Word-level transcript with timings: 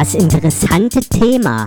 Das 0.00 0.14
interessante 0.14 1.00
Thema. 1.00 1.66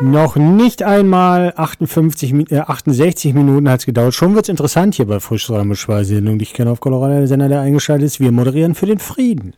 Noch 0.00 0.34
nicht 0.34 0.82
einmal 0.82 1.54
58, 1.56 2.50
äh, 2.50 2.58
68 2.58 3.32
Minuten 3.32 3.68
hat 3.68 3.78
es 3.78 3.86
gedauert. 3.86 4.14
Schon 4.14 4.34
wird 4.34 4.46
es 4.46 4.48
interessant 4.48 4.96
hier 4.96 5.06
bei 5.06 5.20
Frischräume-Sendung. 5.20 6.40
Ich 6.40 6.52
kenne 6.52 6.72
auf 6.72 6.80
Colorado 6.80 7.14
der 7.14 7.28
Sender, 7.28 7.48
der 7.48 7.60
eingeschaltet 7.60 8.06
ist. 8.06 8.18
Wir 8.18 8.32
moderieren 8.32 8.74
für 8.74 8.86
den 8.86 8.98
Frieden. 8.98 9.54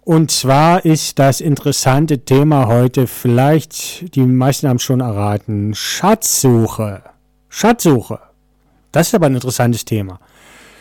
Und 0.00 0.30
zwar 0.30 0.86
ist 0.86 1.18
das 1.18 1.42
interessante 1.42 2.20
Thema 2.20 2.66
heute, 2.66 3.06
vielleicht, 3.06 4.14
die 4.14 4.22
meisten 4.22 4.70
haben 4.70 4.76
es 4.76 4.84
schon 4.84 5.00
erraten, 5.00 5.74
Schatzsuche. 5.74 7.02
Schatzsuche. 7.50 8.20
Das 8.90 9.08
ist 9.08 9.14
aber 9.14 9.26
ein 9.26 9.34
interessantes 9.34 9.84
Thema. 9.84 10.18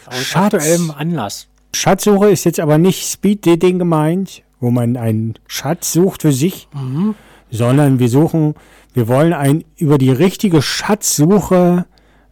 Aus 0.05 0.15
Schatz, 0.15 0.53
aktuellem 0.53 0.91
Anlass. 0.91 1.49
Schatzsuche 1.75 2.29
ist 2.29 2.45
jetzt 2.45 2.59
aber 2.59 2.77
nicht 2.77 3.05
Speed-Dating 3.05 3.79
gemeint, 3.79 4.43
wo 4.59 4.71
man 4.71 4.97
einen 4.97 5.35
Schatz 5.47 5.93
sucht 5.93 6.23
für 6.23 6.31
sich, 6.31 6.67
mhm. 6.73 7.15
sondern 7.51 7.99
wir 7.99 8.09
suchen, 8.09 8.55
wir 8.93 9.07
wollen 9.07 9.33
ein, 9.33 9.63
über 9.77 9.97
die 9.97 10.11
richtige 10.11 10.61
Schatzsuche 10.61 11.85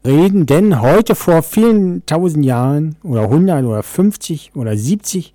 reden, 0.06 0.46
denn 0.46 0.82
heute 0.82 1.16
vor 1.16 1.44
vielen 1.44 2.06
tausend 2.06 2.46
Jahren 2.46 2.96
oder 3.04 3.24
100 3.24 3.66
oder 3.66 3.84
50 3.84 4.52
oder 4.56 4.76
70 4.76 5.34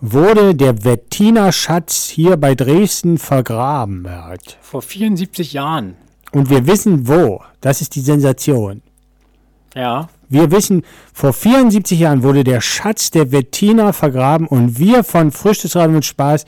wurde 0.00 0.54
der 0.54 0.84
Wettiner 0.84 1.52
Schatz 1.52 2.08
hier 2.08 2.36
bei 2.36 2.54
Dresden 2.54 3.18
vergraben. 3.18 4.04
Bert. 4.04 4.58
Vor 4.60 4.82
74 4.82 5.52
Jahren. 5.52 5.96
Und 6.32 6.50
wir 6.50 6.66
wissen 6.66 7.08
wo. 7.08 7.42
Das 7.60 7.80
ist 7.80 7.94
die 7.94 8.00
Sensation. 8.00 8.82
Ja. 9.74 10.08
Wir 10.28 10.50
wissen, 10.50 10.82
vor 11.12 11.32
74 11.32 11.98
Jahren 11.98 12.22
wurde 12.22 12.44
der 12.44 12.60
Schatz 12.60 13.10
der 13.10 13.32
Wettiner 13.32 13.92
vergraben 13.92 14.46
und 14.46 14.78
wir 14.78 15.04
von 15.04 15.30
Frühstücksradio 15.30 15.94
mit 15.94 16.04
Spaß 16.04 16.44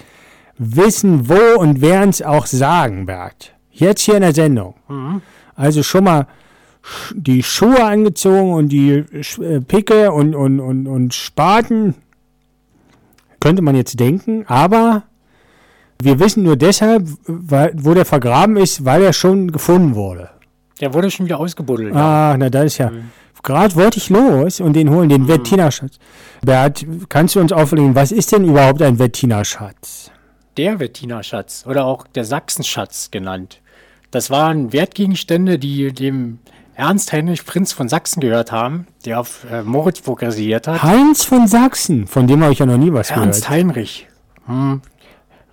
wissen, 0.58 1.28
wo 1.28 1.58
und 1.58 1.80
wer 1.80 2.02
uns 2.02 2.20
auch 2.20 2.46
sagen, 2.46 3.06
Bert. 3.06 3.54
Jetzt 3.70 4.02
hier 4.02 4.16
in 4.16 4.22
der 4.22 4.34
Sendung. 4.34 4.74
Mhm. 4.88 5.22
Also 5.54 5.82
schon 5.82 6.04
mal 6.04 6.26
die 7.14 7.42
Schuhe 7.42 7.84
angezogen 7.84 8.52
und 8.52 8.68
die 8.68 9.04
äh, 9.40 9.60
Picke 9.60 10.12
und, 10.12 10.34
und, 10.34 10.60
und, 10.60 10.86
und 10.86 11.14
Spaten 11.14 11.94
könnte 13.40 13.62
man 13.62 13.74
jetzt 13.74 13.98
denken, 13.98 14.44
aber 14.46 15.04
wir 16.02 16.18
wissen 16.18 16.42
nur 16.42 16.56
deshalb, 16.56 17.06
weil, 17.26 17.72
wo 17.76 17.94
der 17.94 18.04
vergraben 18.04 18.56
ist, 18.56 18.84
weil 18.84 19.02
er 19.02 19.12
schon 19.12 19.50
gefunden 19.52 19.94
wurde. 19.94 20.30
Der 20.80 20.94
wurde 20.94 21.10
schon 21.10 21.26
wieder 21.26 21.38
ausgebuddelt. 21.38 21.94
Ah, 21.94 22.30
ja. 22.30 22.36
na 22.38 22.50
das 22.50 22.64
ist 22.66 22.78
ja. 22.78 22.90
Mhm. 22.90 23.10
Gerade 23.42 23.74
wollte 23.74 23.98
ich 23.98 24.10
los 24.10 24.60
und 24.60 24.74
den 24.74 24.90
holen, 24.90 25.08
den 25.08 25.22
mhm. 25.22 25.28
Wettiner-Schatz. 25.28 25.98
Bert, 26.42 26.86
kannst 27.08 27.34
du 27.34 27.40
uns 27.40 27.52
auflegen, 27.52 27.94
was 27.94 28.12
ist 28.12 28.32
denn 28.32 28.44
überhaupt 28.44 28.82
ein 28.82 28.98
Wettiner-Schatz? 28.98 30.10
Der 30.56 30.80
Wettiner-Schatz 30.80 31.64
oder 31.66 31.84
auch 31.84 32.06
der 32.06 32.24
Sachsenschatz 32.24 33.10
genannt. 33.10 33.60
Das 34.10 34.30
waren 34.30 34.72
Wertgegenstände, 34.72 35.58
die 35.58 35.92
dem 35.92 36.40
Ernst 36.74 37.12
Heinrich 37.12 37.44
Prinz 37.44 37.72
von 37.72 37.88
Sachsen 37.88 38.20
gehört 38.20 38.52
haben, 38.52 38.86
der 39.04 39.20
auf 39.20 39.44
äh, 39.50 39.62
Moritzburg 39.62 40.22
residiert 40.22 40.66
hat. 40.66 40.82
Heinz 40.82 41.24
von 41.24 41.46
Sachsen, 41.46 42.06
von 42.06 42.26
dem 42.26 42.42
habe 42.42 42.52
ich 42.52 42.58
ja 42.58 42.66
noch 42.66 42.78
nie 42.78 42.92
was 42.92 43.10
Ernst 43.10 43.14
gehört. 43.14 43.26
Ernst 43.26 43.50
Heinrich. 43.50 44.08
Hm. 44.46 44.80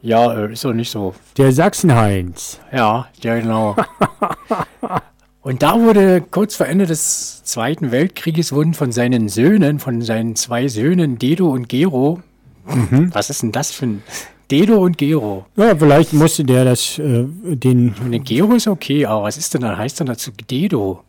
Ja, 0.02 0.34
äh, 0.34 0.54
ist 0.54 0.64
doch 0.64 0.74
nicht 0.74 0.90
so. 0.90 1.14
Der 1.38 1.52
Sachsen-Heinz. 1.52 2.60
Ja, 2.72 3.08
ja, 3.22 3.40
genau. 3.40 3.76
Und 5.48 5.64
da 5.64 5.80
wurde 5.80 6.22
kurz 6.30 6.58
vor 6.58 6.66
Ende 6.66 6.86
des 6.86 7.42
Zweiten 7.46 7.94
Weltkrieges 7.94 8.52
wurden 8.52 8.74
von 8.74 8.92
seinen 8.92 9.30
Söhnen, 9.30 9.80
von 9.80 10.02
seinen 10.02 10.36
zwei 10.36 10.68
Söhnen 10.68 11.20
Dedo 11.20 11.48
und 11.48 11.70
Gero, 11.70 12.20
mhm. 12.66 13.12
was 13.14 13.30
ist 13.30 13.44
denn 13.44 13.54
das 13.54 13.72
für 13.72 13.86
ein 13.86 14.04
Dedo 14.52 14.84
und 14.84 14.98
Gero. 14.98 15.46
Ja, 15.56 15.74
vielleicht 15.74 16.12
musste 16.12 16.44
der 16.44 16.66
das, 16.66 17.00
äh, 17.00 17.24
den. 17.56 17.96
Und 18.04 18.26
Gero 18.26 18.56
ist 18.56 18.68
okay, 18.68 19.06
aber 19.06 19.24
was 19.24 19.38
ist 19.38 19.54
denn 19.54 19.62
dann, 19.62 19.78
heißt 19.78 20.02
dann 20.02 20.08
dazu 20.08 20.32
Dedo? 20.52 21.06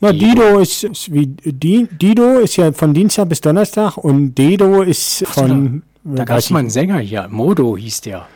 Na, 0.00 0.12
Dido 0.12 0.60
ist, 0.60 0.84
ist 0.84 1.12
wie 1.12 1.26
Dido 1.26 2.38
ist 2.38 2.54
ja 2.54 2.70
von 2.70 2.94
Dienstag 2.94 3.30
bis 3.30 3.40
Donnerstag 3.40 3.96
und 3.96 4.36
Dedo 4.36 4.82
ist 4.82 5.26
von. 5.26 5.82
Da, 6.04 6.18
da 6.18 6.24
gab 6.24 6.38
es 6.38 6.50
mal 6.50 6.60
einen 6.60 6.70
Sänger 6.70 6.98
hier, 6.98 7.26
Modo 7.28 7.76
hieß 7.76 8.02
der. 8.02 8.28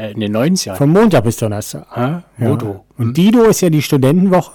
Äh, 0.00 0.12
in 0.12 0.20
den 0.20 0.36
90ern. 0.36 0.76
Von 0.76 0.90
Montag 0.90 1.24
bis 1.24 1.36
Donnerstag. 1.36 2.24
Modo. 2.38 2.66
Ja. 2.66 2.80
Und 2.96 3.06
hm. 3.06 3.14
Dido 3.14 3.44
ist 3.44 3.60
ja 3.60 3.70
die 3.70 3.82
Studentenwoche 3.82 4.52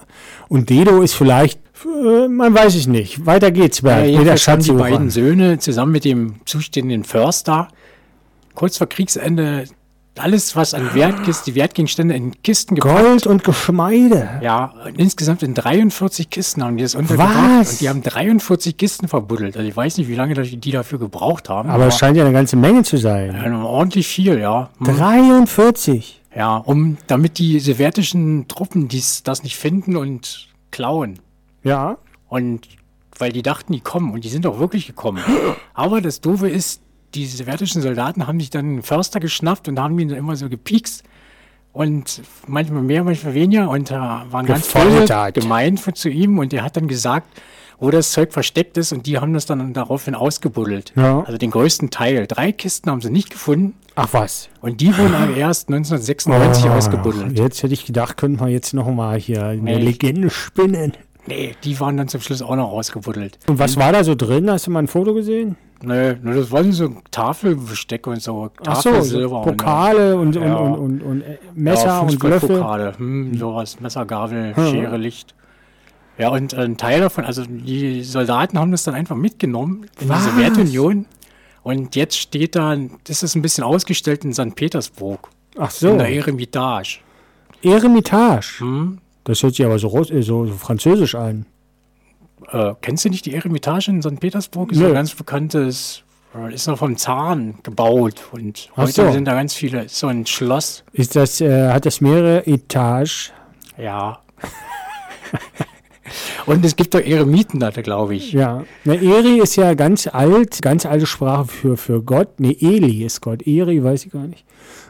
und 0.47 0.69
Dedo 0.69 1.01
ist 1.01 1.13
vielleicht, 1.13 1.59
äh, 1.85 2.27
man 2.27 2.53
weiß 2.53 2.75
es 2.75 2.87
nicht. 2.87 3.25
Weiter 3.25 3.51
geht's, 3.51 3.81
Bert. 3.81 4.07
Ja, 4.07 4.23
der 4.23 4.35
haben 4.35 4.63
die 4.63 4.71
beiden 4.71 5.09
Söhne 5.09 5.59
zusammen 5.59 5.91
mit 5.91 6.05
dem 6.05 6.35
zuständigen 6.45 7.03
Förster 7.03 7.67
kurz 8.55 8.77
vor 8.77 8.87
Kriegsende 8.87 9.65
alles, 10.19 10.55
was 10.55 10.73
an 10.73 10.93
Wertkisten, 10.93 11.53
die 11.53 11.59
Wertgegenstände 11.59 12.15
in 12.15 12.41
Kisten 12.41 12.75
gepackt. 12.75 13.03
Gold 13.03 13.27
und 13.27 13.43
Geschmeide. 13.43 14.29
Ja, 14.41 14.73
und 14.85 14.99
insgesamt 14.99 15.43
in 15.43 15.53
43 15.53 16.29
Kisten 16.29 16.63
haben 16.63 16.77
die 16.77 16.83
das 16.83 16.95
untergebracht. 16.95 17.59
Was? 17.59 17.71
Und 17.73 17.81
die 17.81 17.89
haben 17.89 18.03
43 18.03 18.77
Kisten 18.77 19.07
verbuddelt. 19.07 19.57
Also 19.57 19.67
ich 19.67 19.75
weiß 19.75 19.97
nicht, 19.97 20.07
wie 20.07 20.15
lange 20.15 20.35
die 20.35 20.71
dafür 20.71 20.99
gebraucht 20.99 21.49
haben. 21.49 21.69
Aber, 21.69 21.87
es 21.87 21.97
scheint 21.97 22.17
ja 22.17 22.23
eine 22.23 22.33
ganze 22.33 22.55
Menge 22.55 22.83
zu 22.83 22.97
sein. 22.97 23.33
Ja, 23.33 23.63
ordentlich 23.63 24.07
viel, 24.07 24.39
ja. 24.39 24.69
Hm. 24.77 24.95
43? 24.97 26.21
Ja, 26.35 26.57
um, 26.57 26.97
damit 27.07 27.37
die 27.37 27.59
sowjetischen 27.59 28.47
Truppen 28.47 28.87
dies, 28.87 29.23
das 29.23 29.43
nicht 29.43 29.55
finden 29.55 29.95
und 29.95 30.49
klauen. 30.71 31.19
Ja. 31.63 31.97
Und 32.27 32.67
weil 33.17 33.31
die 33.31 33.41
dachten, 33.41 33.71
die 33.73 33.79
kommen 33.79 34.13
und 34.13 34.25
die 34.25 34.29
sind 34.29 34.45
auch 34.45 34.59
wirklich 34.59 34.87
gekommen. 34.87 35.23
Aber 35.73 36.01
das 36.01 36.21
Doofe 36.21 36.49
ist, 36.49 36.81
die 37.13 37.25
sowjetischen 37.25 37.81
Soldaten 37.81 38.27
haben 38.27 38.39
sich 38.39 38.49
dann 38.49 38.65
einen 38.65 38.83
Förster 38.83 39.19
geschnappt 39.19 39.67
und 39.67 39.79
haben 39.79 39.97
ihn 39.99 40.09
dann 40.09 40.17
immer 40.17 40.35
so 40.35 40.49
gepiekst. 40.49 41.03
Und 41.71 42.21
manchmal 42.47 42.83
mehr, 42.83 43.03
manchmal 43.03 43.33
weniger. 43.33 43.69
Und 43.69 43.91
da 43.91 44.25
waren 44.29 44.45
ganz 44.45 44.67
viele 44.67 45.31
gemein 45.33 45.77
zu 45.77 46.09
ihm. 46.09 46.39
Und 46.39 46.53
er 46.53 46.63
hat 46.63 46.77
dann 46.77 46.87
gesagt, 46.87 47.27
wo 47.79 47.91
das 47.91 48.11
Zeug 48.11 48.31
versteckt 48.31 48.77
ist. 48.77 48.93
Und 48.93 49.05
die 49.05 49.17
haben 49.17 49.33
das 49.33 49.45
dann 49.45 49.73
daraufhin 49.73 50.15
ausgebuddelt. 50.15 50.93
Ja. 50.95 51.21
Also 51.21 51.37
den 51.37 51.51
größten 51.51 51.89
Teil. 51.89 52.27
Drei 52.27 52.53
Kisten 52.53 52.89
haben 52.89 53.01
sie 53.01 53.09
nicht 53.09 53.29
gefunden. 53.29 53.73
Ach 53.95 54.09
was. 54.11 54.49
Und 54.61 54.79
die 54.79 54.97
wurden 54.97 55.15
aber 55.15 55.35
erst 55.35 55.69
1996 55.69 56.65
oh, 56.65 56.69
ausgebuddelt. 56.69 57.37
Jetzt 57.37 57.61
hätte 57.63 57.73
ich 57.73 57.85
gedacht, 57.85 58.17
könnten 58.17 58.39
wir 58.39 58.49
jetzt 58.49 58.73
noch 58.73 58.89
mal 58.89 59.19
hier 59.19 59.45
eine 59.45 59.61
nee. 59.61 59.77
Legende 59.77 60.29
spinnen. 60.29 60.93
Nee, 61.27 61.55
die 61.63 61.79
waren 61.79 61.97
dann 61.97 62.07
zum 62.07 62.21
Schluss 62.21 62.41
auch 62.41 62.55
noch 62.55 62.71
ausgebuddelt. 62.71 63.39
Und 63.47 63.57
was 63.57 63.77
war 63.77 63.91
da 63.91 64.03
so 64.03 64.15
drin? 64.15 64.49
Hast 64.49 64.67
du 64.67 64.71
mal 64.71 64.79
ein 64.79 64.87
Foto 64.87 65.13
gesehen? 65.13 65.57
Nee, 65.85 66.15
das 66.23 66.51
waren 66.51 66.71
so 66.71 66.89
Tafelbesteck 67.11 68.07
und 68.07 68.21
so. 68.21 68.49
Tafel, 68.63 69.01
so, 69.03 69.29
Pokale 69.29 70.17
und, 70.17 70.35
ja. 70.35 70.55
und, 70.55 70.73
und, 70.73 71.01
und, 71.01 71.01
und, 71.01 71.21
äh, 71.21 71.37
Messer 71.53 71.87
ja, 71.87 71.99
und 71.99 72.21
Löffel. 72.23 72.57
Pokale, 72.57 72.97
hm, 72.97 73.37
sowas, 73.37 73.79
Messer, 73.79 74.05
Gabel, 74.05 74.55
hm. 74.55 74.71
Schere, 74.71 74.97
Licht. 74.97 75.35
Ja, 76.17 76.29
und 76.29 76.53
ein 76.53 76.77
Teil 76.77 77.01
davon, 77.01 77.25
also 77.25 77.43
die 77.45 78.03
Soldaten 78.03 78.57
haben 78.57 78.71
das 78.71 78.83
dann 78.83 78.95
einfach 78.95 79.15
mitgenommen 79.15 79.87
in 79.99 80.09
Was? 80.09 80.23
die 80.23 80.31
Sowjetunion. 80.31 81.05
Und 81.61 81.95
jetzt 81.95 82.17
steht 82.17 82.55
da, 82.55 82.77
das 83.05 83.23
ist 83.23 83.35
ein 83.35 83.41
bisschen 83.41 83.63
ausgestellt 83.63 84.23
in 84.23 84.33
St. 84.33 84.55
Petersburg. 84.55 85.29
Ach 85.57 85.71
so. 85.71 85.89
In 85.89 85.97
der 85.97 86.09
Eremitage. 86.09 86.99
Eremitage? 87.63 88.59
Hm? 88.59 88.99
Das 89.23 89.41
hört 89.41 89.55
sich 89.55 89.65
aber 89.65 89.79
so, 89.79 90.03
so, 90.03 90.21
so 90.21 90.53
französisch 90.53 91.15
an. 91.15 91.45
Äh, 92.51 92.73
kennst 92.81 93.05
du 93.05 93.09
nicht 93.09 93.25
die 93.25 93.33
Eremitage 93.33 93.89
in 93.89 94.01
St. 94.01 94.19
Petersburg? 94.19 94.71
Ist 94.71 94.79
Nö. 94.79 94.87
ein 94.87 94.93
ganz 94.93 95.15
bekanntes, 95.15 96.03
äh, 96.35 96.53
ist 96.53 96.67
noch 96.67 96.77
vom 96.77 96.97
Zahn 96.97 97.55
gebaut 97.63 98.27
und 98.31 98.69
Ach 98.73 98.83
heute 98.83 98.91
so. 98.91 99.11
sind 99.11 99.25
da 99.25 99.33
ganz 99.33 99.53
viele, 99.53 99.85
ist 99.85 99.97
so 99.97 100.07
ein 100.07 100.25
Schloss. 100.25 100.83
Ist 100.93 101.15
das, 101.15 101.41
äh, 101.41 101.69
hat 101.69 101.85
das 101.85 102.01
mehrere 102.01 102.45
Etagen? 102.45 103.09
Ja. 103.77 104.19
und 106.45 106.63
es 106.63 106.75
gibt 106.75 106.93
doch 106.93 107.01
Eremiten 107.01 107.59
da, 107.59 107.71
glaube 107.71 108.15
ich. 108.15 108.31
Ja. 108.31 108.63
Na, 108.83 108.93
Eri 108.93 109.39
ist 109.39 109.55
ja 109.55 109.73
ganz 109.73 110.07
alt, 110.07 110.61
ganz 110.61 110.85
alte 110.85 111.05
Sprache 111.05 111.47
für, 111.47 111.77
für 111.77 112.01
Gott. 112.01 112.39
Ne, 112.39 112.55
Eli 112.59 113.03
ist 113.03 113.21
Gott. 113.21 113.45
Eri 113.47 113.83
weiß 113.83 114.05
ich 114.05 114.11
gar 114.11 114.27
nicht. 114.27 114.45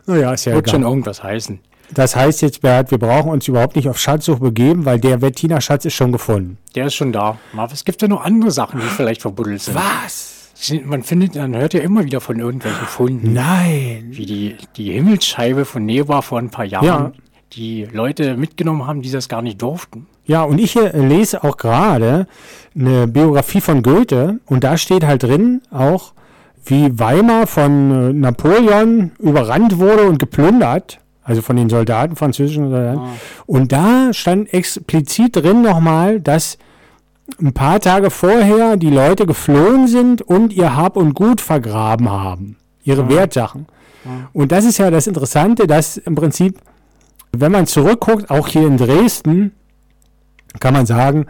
Naja, 0.05 0.33
ist 0.33 0.45
ja 0.45 0.53
Wird 0.53 0.67
egal. 0.67 0.79
schon 0.79 0.83
irgendwas 0.83 1.23
heißen. 1.23 1.59
Das 1.93 2.15
heißt 2.15 2.41
jetzt, 2.41 2.61
Bert, 2.61 2.91
wir 2.91 2.97
brauchen 2.97 3.31
uns 3.31 3.47
überhaupt 3.47 3.75
nicht 3.75 3.87
auf 3.87 3.99
Schatzsuche 3.99 4.39
begeben, 4.39 4.85
weil 4.85 4.99
der 4.99 5.21
Wettiner 5.21 5.61
Schatz 5.61 5.85
ist 5.85 5.93
schon 5.93 6.11
gefunden. 6.11 6.57
Der 6.73 6.87
ist 6.87 6.95
schon 6.95 7.11
da. 7.11 7.37
Aber 7.55 7.71
es 7.71 7.85
gibt 7.85 8.01
ja 8.01 8.07
noch 8.07 8.23
andere 8.23 8.51
Sachen, 8.51 8.79
die 8.79 8.87
vielleicht 8.87 9.21
verbuddelt 9.21 9.61
sind. 9.61 9.75
Was? 9.75 10.31
Man 10.85 11.03
findet, 11.03 11.35
man 11.35 11.55
hört 11.55 11.73
ja 11.73 11.81
immer 11.81 12.05
wieder 12.05 12.21
von 12.21 12.39
irgendwelchen 12.39 12.87
Funden. 12.87 13.33
Nein. 13.33 14.07
Wie 14.09 14.25
die, 14.25 14.55
die 14.77 14.93
Himmelsscheibe 14.93 15.65
von 15.65 15.85
Neva 15.85 16.21
vor 16.21 16.39
ein 16.39 16.49
paar 16.49 16.65
Jahren, 16.65 16.85
ja. 16.85 17.11
die 17.53 17.85
Leute 17.91 18.35
mitgenommen 18.37 18.87
haben, 18.87 19.01
die 19.01 19.11
das 19.11 19.27
gar 19.27 19.41
nicht 19.41 19.61
durften. 19.61 20.07
Ja, 20.25 20.43
und 20.43 20.57
ich 20.57 20.73
lese 20.73 21.43
auch 21.43 21.57
gerade 21.57 22.25
eine 22.73 23.07
Biografie 23.07 23.61
von 23.61 23.83
Goethe 23.83 24.39
und 24.45 24.63
da 24.63 24.77
steht 24.77 25.05
halt 25.05 25.23
drin 25.23 25.61
auch, 25.71 26.13
wie 26.65 26.97
Weimar 26.97 27.45
von 27.45 27.91
äh, 27.91 28.13
Napoleon 28.13 29.11
überrannt 29.19 29.77
wurde 29.77 30.05
und 30.05 30.17
geplündert 30.17 30.99
also 31.25 31.41
von 31.41 31.55
den 31.57 31.69
Soldaten, 31.69 32.15
französischen 32.15 32.69
Soldaten. 32.69 32.99
Ah. 32.99 33.09
Und 33.47 33.71
da 33.71 34.13
stand 34.13 34.53
explizit 34.53 35.35
drin 35.35 35.63
nochmal, 35.63 36.21
dass 36.21 36.57
ein 37.41 37.53
paar 37.53 37.79
Tage 37.79 38.11
vorher 38.11 38.77
die 38.77 38.91
Leute 38.91 39.25
geflohen 39.25 39.87
sind 39.87 40.21
und 40.21 40.53
ihr 40.53 40.75
Hab 40.75 40.95
und 40.95 41.15
Gut 41.15 41.41
vergraben 41.41 42.09
haben. 42.09 42.57
Ihre 42.83 43.09
Wertsachen. 43.09 43.65
Und 44.33 44.51
das 44.51 44.65
ist 44.65 44.77
ja 44.77 44.91
das 44.91 45.07
Interessante, 45.07 45.65
dass 45.65 45.97
im 45.97 46.13
Prinzip, 46.13 46.59
wenn 47.31 47.51
man 47.51 47.65
zurückguckt, 47.65 48.29
auch 48.29 48.47
hier 48.47 48.67
in 48.67 48.77
Dresden, 48.77 49.53
kann 50.59 50.75
man 50.75 50.85
sagen, 50.85 51.25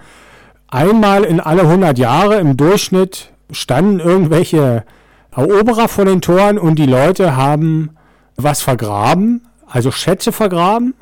einmal 0.68 1.24
in 1.24 1.39
alle 1.39 1.62
100 1.62 1.97
Jahre 1.97 2.36
im 2.39 2.57
Durchschnitt 2.57 3.31
standen 3.50 4.01
irgendwelche 4.01 4.83
Eroberer 5.31 5.88
vor 5.88 6.03
den 6.03 6.19
Toren 6.19 6.57
und 6.59 6.77
die 6.77 6.86
Leute 6.86 7.38
haben 7.38 7.92
was 8.36 8.62
vergraben, 8.62 9.47
also 9.68 9.92
Schätze 9.92 10.32
vergraben. 10.32 10.94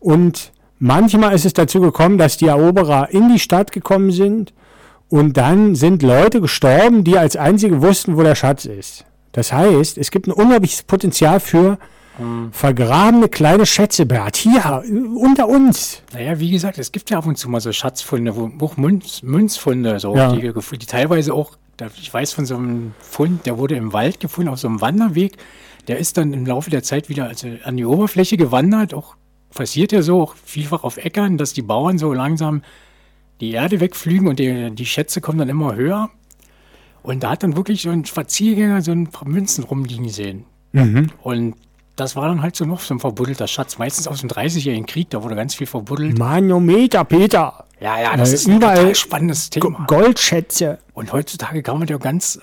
Und 0.00 0.52
manchmal 0.78 1.34
ist 1.34 1.44
es 1.44 1.52
dazu 1.52 1.80
gekommen, 1.80 2.18
dass 2.18 2.36
die 2.36 2.46
Eroberer 2.46 3.10
in 3.10 3.28
die 3.32 3.38
Stadt 3.38 3.72
gekommen 3.72 4.10
sind 4.12 4.52
und 5.08 5.36
dann 5.36 5.74
sind 5.74 6.02
Leute 6.02 6.40
gestorben, 6.40 7.02
die 7.04 7.18
als 7.18 7.36
einzige 7.36 7.82
wussten, 7.82 8.16
wo 8.16 8.22
der 8.22 8.34
Schatz 8.34 8.64
ist. 8.66 9.04
Das 9.32 9.52
heißt, 9.52 9.98
es 9.98 10.10
gibt 10.10 10.26
ein 10.26 10.32
unglaubliches 10.32 10.82
Potenzial 10.82 11.40
für 11.40 11.78
vergrabene 12.50 13.28
kleine 13.28 13.64
Schätze, 13.64 14.04
Bert. 14.04 14.36
Hier, 14.36 14.82
unter 15.14 15.48
uns. 15.48 16.02
Naja, 16.12 16.40
wie 16.40 16.50
gesagt, 16.50 16.76
es 16.78 16.90
gibt 16.90 17.10
ja 17.10 17.18
ab 17.18 17.26
und 17.26 17.38
zu 17.38 17.48
mal 17.48 17.60
so 17.60 17.70
Schatzfunde, 17.70 18.34
auch 18.60 18.76
Münz, 18.76 19.22
Münzfunde, 19.22 20.00
so, 20.00 20.16
Ja. 20.16 20.32
die, 20.32 20.40
die 20.40 20.86
teilweise 20.86 21.32
auch, 21.32 21.52
ich 22.00 22.12
weiß 22.12 22.32
von 22.32 22.44
so 22.44 22.56
einem 22.56 22.92
Fund, 22.98 23.46
der 23.46 23.56
wurde 23.56 23.76
im 23.76 23.92
Wald 23.92 24.18
gefunden, 24.18 24.50
auf 24.50 24.58
so 24.58 24.66
einem 24.66 24.80
Wanderweg. 24.80 25.36
Der 25.88 25.98
ist 25.98 26.16
dann 26.18 26.32
im 26.32 26.46
Laufe 26.46 26.70
der 26.70 26.82
Zeit 26.82 27.08
wieder 27.08 27.26
also 27.28 27.48
an 27.64 27.76
die 27.76 27.84
Oberfläche 27.84 28.36
gewandert. 28.36 28.94
Auch 28.94 29.16
passiert 29.54 29.92
ja 29.92 30.02
so, 30.02 30.22
auch 30.22 30.34
vielfach 30.44 30.84
auf 30.84 30.98
Äckern, 30.98 31.38
dass 31.38 31.54
die 31.54 31.62
Bauern 31.62 31.98
so 31.98 32.12
langsam 32.12 32.62
die 33.40 33.52
Erde 33.52 33.80
wegflügen 33.80 34.28
und 34.28 34.38
die, 34.38 34.70
die 34.72 34.86
Schätze 34.86 35.20
kommen 35.20 35.38
dann 35.38 35.48
immer 35.48 35.74
höher. 35.74 36.10
Und 37.02 37.22
da 37.22 37.30
hat 37.30 37.42
dann 37.42 37.56
wirklich 37.56 37.82
so 37.82 37.90
ein 37.90 38.04
Spaziergänger 38.04 38.82
so 38.82 38.92
ein 38.92 39.06
paar 39.06 39.26
Münzen 39.26 39.64
rumliegen 39.64 40.08
sehen. 40.08 40.44
Und 41.22 41.54
das 41.96 42.14
war 42.16 42.28
dann 42.28 42.42
halt 42.42 42.54
so 42.54 42.64
noch 42.66 42.80
so 42.80 42.94
ein 42.94 43.00
verbuddelter 43.00 43.46
Schatz. 43.48 43.78
Meistens 43.78 44.06
aus 44.06 44.20
dem 44.20 44.28
30-jährigen 44.28 44.86
Krieg, 44.86 45.08
da 45.10 45.22
wurde 45.22 45.34
ganz 45.34 45.54
viel 45.54 45.66
verbuddelt. 45.66 46.18
Manometer, 46.18 47.04
Peter. 47.04 47.64
Ja, 47.80 48.00
ja, 48.00 48.16
das 48.16 48.30
Äh, 48.30 48.34
ist 48.34 48.48
ein 48.48 48.56
überall 48.56 48.94
spannendes 48.94 49.50
Thema. 49.50 49.86
Goldschätze. 49.86 50.78
Und 50.92 51.12
heutzutage 51.12 51.62
kann 51.62 51.78
man 51.78 51.88
ja 51.88 51.96
ganz 51.96 52.40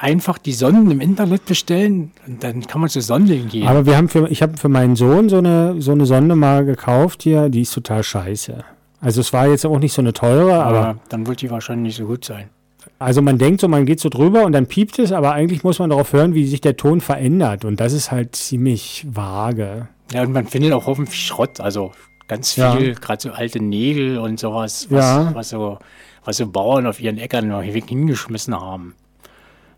einfach 0.00 0.38
die 0.38 0.52
Sonden 0.52 0.90
im 0.90 1.00
Internet 1.00 1.44
bestellen 1.46 2.12
und 2.26 2.42
dann 2.44 2.66
kann 2.66 2.80
man 2.80 2.90
zu 2.90 3.00
Sonden 3.00 3.48
gehen. 3.48 3.66
Aber 3.66 3.86
wir 3.86 3.96
haben 3.96 4.08
für, 4.08 4.28
ich 4.28 4.42
habe 4.42 4.56
für 4.56 4.68
meinen 4.68 4.96
Sohn 4.96 5.28
so 5.28 5.38
eine, 5.38 5.80
so 5.80 5.92
eine 5.92 6.06
Sonde 6.06 6.34
mal 6.36 6.64
gekauft 6.64 7.22
hier, 7.22 7.48
die 7.48 7.62
ist 7.62 7.72
total 7.74 8.02
scheiße. 8.02 8.64
Also 9.00 9.20
es 9.20 9.32
war 9.32 9.46
jetzt 9.48 9.64
auch 9.64 9.78
nicht 9.78 9.92
so 9.92 10.02
eine 10.02 10.12
teure, 10.12 10.62
aber 10.64 10.78
aber 10.88 10.98
dann 11.08 11.26
wird 11.26 11.40
die 11.42 11.50
wahrscheinlich 11.50 11.96
nicht 11.96 11.96
so 11.96 12.06
gut 12.06 12.24
sein. 12.24 12.48
also 12.98 13.22
man 13.22 13.38
denkt 13.38 13.60
so, 13.60 13.68
man 13.68 13.86
geht 13.86 14.00
so 14.00 14.08
drüber 14.08 14.44
und 14.44 14.52
dann 14.52 14.66
piept 14.66 14.98
es, 14.98 15.12
aber 15.12 15.32
eigentlich 15.32 15.62
muss 15.62 15.78
man 15.78 15.90
darauf 15.90 16.12
hören, 16.12 16.34
wie 16.34 16.46
sich 16.46 16.60
der 16.60 16.76
Ton 16.76 17.00
verändert 17.00 17.64
und 17.64 17.78
das 17.80 17.92
ist 17.92 18.10
halt 18.10 18.34
ziemlich 18.34 19.06
vage. 19.10 19.88
Ja, 20.12 20.22
und 20.22 20.32
man 20.32 20.46
findet 20.46 20.72
auch 20.72 20.86
Haufen 20.86 21.06
Schrott, 21.06 21.60
also 21.60 21.92
ganz 22.26 22.56
Ja. 22.56 22.74
viel, 22.76 22.94
gerade 22.94 23.22
so 23.22 23.30
alte 23.30 23.62
Nägel 23.62 24.18
und 24.18 24.40
sowas, 24.40 24.86
was, 24.90 25.04
Ja. 25.04 25.34
was, 25.34 25.48
so, 25.50 25.78
was 26.24 26.36
so 26.38 26.46
Bauern 26.48 26.86
auf 26.86 27.00
ihren 27.00 27.18
Äckern 27.18 27.48
noch 27.48 27.62
hingeschmissen 27.62 28.54
haben. 28.58 28.94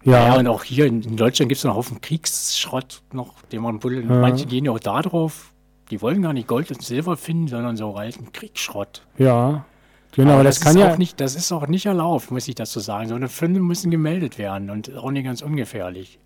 Ja, 0.05 0.29
Ja, 0.29 0.39
und 0.39 0.47
auch 0.47 0.65
hier 0.65 0.87
in, 0.87 1.17
Deutschland 1.17 1.49
gibt 1.49 1.59
es 1.59 1.65
noch 1.65 1.73
einen 1.73 1.79
Haufen 1.79 2.01
Kriegsschrott 2.01 3.03
noch, 3.13 3.43
den 3.53 3.63
man 3.63 3.79
buddelt. 3.81 4.09
Manche 4.09 4.47
gehen 4.47 4.65
ja 4.65 4.73
auch 4.73 4.79
da 4.79 5.03
drauf. 5.03 5.53
Die 5.91 6.01
wollen 6.01 6.23
gar 6.23 6.33
nicht 6.33 6.47
Gold 6.47 6.71
und 6.71 6.83
Silber 6.83 7.17
finden, 7.17 7.49
sondern 7.49 7.77
so 7.77 7.95
alten 7.95 8.33
Kriegsschrott. 8.33 9.03
ja. 9.19 9.65
Genau, 10.13 10.35
aber 10.35 10.45
das, 10.45 10.59
ist 10.59 10.65
kann 10.65 10.77
ja 10.77 10.93
auch 10.93 10.99
nicht, 10.99 11.21
das 11.21 11.37
ist 11.37 11.53
auch 11.53 11.69
nicht 11.69 11.87
erlaubt, 11.87 12.31
muss 12.31 12.49
ich 12.49 12.57
dazu 12.57 12.81
sagen. 12.81 13.09
So 13.09 13.15
eine 13.15 13.29
Funde 13.29 13.61
müssen 13.61 13.91
gemeldet 13.91 14.39
werden 14.39 14.71
und 14.71 14.97
auch 14.97 15.11
nicht 15.11 15.25
ganz 15.25 15.41
ungefährlich. 15.41 16.19